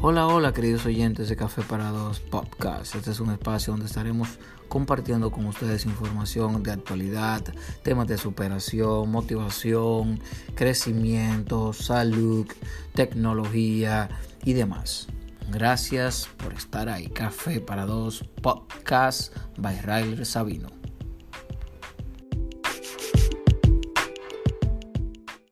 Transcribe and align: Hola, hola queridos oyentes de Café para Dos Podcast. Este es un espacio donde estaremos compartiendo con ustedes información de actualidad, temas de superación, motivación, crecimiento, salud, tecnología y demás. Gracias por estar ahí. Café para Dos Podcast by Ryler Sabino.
Hola, 0.00 0.28
hola 0.28 0.52
queridos 0.52 0.86
oyentes 0.86 1.28
de 1.28 1.34
Café 1.34 1.62
para 1.62 1.90
Dos 1.90 2.20
Podcast. 2.20 2.94
Este 2.94 3.10
es 3.10 3.18
un 3.18 3.32
espacio 3.32 3.72
donde 3.72 3.86
estaremos 3.86 4.38
compartiendo 4.68 5.32
con 5.32 5.44
ustedes 5.46 5.86
información 5.86 6.62
de 6.62 6.70
actualidad, 6.70 7.42
temas 7.82 8.06
de 8.06 8.16
superación, 8.16 9.10
motivación, 9.10 10.20
crecimiento, 10.54 11.72
salud, 11.72 12.46
tecnología 12.94 14.08
y 14.44 14.52
demás. 14.52 15.08
Gracias 15.50 16.28
por 16.36 16.52
estar 16.52 16.88
ahí. 16.88 17.08
Café 17.08 17.60
para 17.60 17.84
Dos 17.84 18.22
Podcast 18.40 19.34
by 19.56 19.80
Ryler 19.80 20.24
Sabino. 20.24 20.77